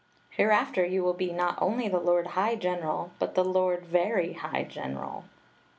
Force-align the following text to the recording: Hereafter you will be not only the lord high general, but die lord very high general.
Hereafter 0.31 0.83
you 0.83 1.03
will 1.03 1.13
be 1.13 1.31
not 1.31 1.61
only 1.61 1.87
the 1.87 1.99
lord 1.99 2.25
high 2.33 2.55
general, 2.55 3.11
but 3.19 3.35
die 3.35 3.43
lord 3.43 3.85
very 3.85 4.33
high 4.33 4.63
general. 4.63 5.25